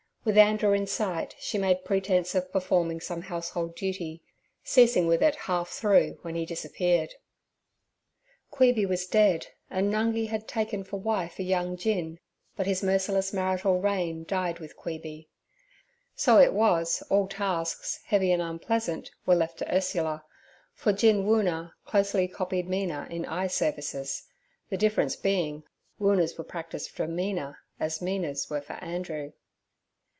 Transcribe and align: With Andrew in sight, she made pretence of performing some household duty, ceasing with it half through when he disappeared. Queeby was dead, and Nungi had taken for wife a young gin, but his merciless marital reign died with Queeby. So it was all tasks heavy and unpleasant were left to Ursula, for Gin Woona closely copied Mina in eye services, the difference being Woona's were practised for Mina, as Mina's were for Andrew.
With 0.23 0.37
Andrew 0.37 0.71
in 0.73 0.85
sight, 0.85 1.33
she 1.39 1.57
made 1.57 1.83
pretence 1.83 2.35
of 2.35 2.51
performing 2.51 3.01
some 3.01 3.23
household 3.23 3.75
duty, 3.75 4.21
ceasing 4.63 5.07
with 5.07 5.23
it 5.23 5.33
half 5.33 5.69
through 5.69 6.19
when 6.21 6.35
he 6.35 6.45
disappeared. 6.45 7.15
Queeby 8.51 8.85
was 8.87 9.07
dead, 9.07 9.47
and 9.71 9.91
Nungi 9.91 10.27
had 10.27 10.47
taken 10.47 10.83
for 10.83 10.97
wife 10.97 11.39
a 11.39 11.43
young 11.43 11.75
gin, 11.75 12.19
but 12.55 12.67
his 12.67 12.83
merciless 12.83 13.33
marital 13.33 13.81
reign 13.81 14.23
died 14.25 14.59
with 14.59 14.77
Queeby. 14.77 15.27
So 16.15 16.37
it 16.37 16.53
was 16.53 17.01
all 17.09 17.27
tasks 17.27 17.99
heavy 18.05 18.31
and 18.31 18.43
unpleasant 18.43 19.09
were 19.25 19.33
left 19.33 19.57
to 19.57 19.75
Ursula, 19.75 20.23
for 20.75 20.93
Gin 20.93 21.25
Woona 21.25 21.71
closely 21.83 22.27
copied 22.27 22.69
Mina 22.69 23.07
in 23.09 23.25
eye 23.25 23.47
services, 23.47 24.21
the 24.69 24.77
difference 24.77 25.15
being 25.15 25.63
Woona's 25.99 26.37
were 26.37 26.43
practised 26.43 26.91
for 26.91 27.07
Mina, 27.07 27.57
as 27.79 28.03
Mina's 28.03 28.51
were 28.51 28.61
for 28.61 28.73
Andrew. 28.83 29.31